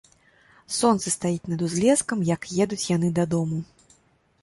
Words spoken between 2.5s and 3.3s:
едуць яны